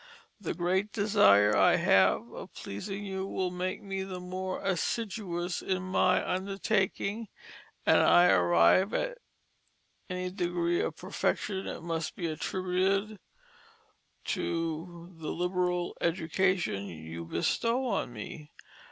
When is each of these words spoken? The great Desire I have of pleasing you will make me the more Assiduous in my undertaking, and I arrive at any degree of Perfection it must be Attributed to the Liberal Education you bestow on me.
The 0.39 0.55
great 0.55 0.91
Desire 0.91 1.55
I 1.55 1.75
have 1.75 2.27
of 2.33 2.55
pleasing 2.55 3.05
you 3.05 3.27
will 3.27 3.51
make 3.51 3.83
me 3.83 4.01
the 4.01 4.19
more 4.19 4.59
Assiduous 4.65 5.61
in 5.61 5.83
my 5.83 6.27
undertaking, 6.27 7.27
and 7.85 7.99
I 7.99 8.25
arrive 8.31 8.95
at 8.95 9.19
any 10.09 10.31
degree 10.31 10.81
of 10.81 10.95
Perfection 10.97 11.67
it 11.67 11.83
must 11.83 12.15
be 12.15 12.25
Attributed 12.25 13.19
to 14.25 15.11
the 15.19 15.31
Liberal 15.31 15.95
Education 16.01 16.87
you 16.87 17.23
bestow 17.25 17.85
on 17.85 18.11
me. 18.11 18.49